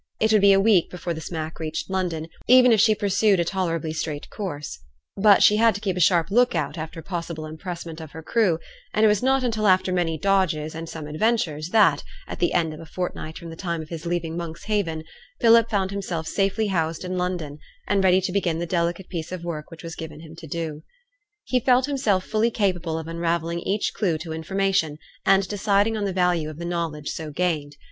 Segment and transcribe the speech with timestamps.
[0.19, 3.45] It would be a week before the smack reached London, even if she pursued a
[3.45, 4.79] tolerably straight course,
[5.15, 8.57] but she had to keep a sharp look out after possible impressment of her crew;
[8.95, 12.73] and it was not until after many dodges and some adventures that, at the end
[12.73, 15.03] of a fortnight from the time of his leaving Monkshaven,
[15.39, 19.43] Philip found himself safely housed in London, and ready to begin the delicate piece of
[19.43, 20.81] work which was given him to do.
[21.43, 24.97] He felt himself fully capable of unravelling each clue to information,
[25.27, 27.75] and deciding on the value of the knowledge so gained.